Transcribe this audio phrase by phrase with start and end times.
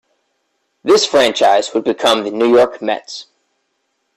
[0.83, 3.27] This franchise would become the New York Mets.